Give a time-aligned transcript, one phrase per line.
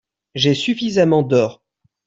[0.33, 1.61] J'ai suffisamment d'or.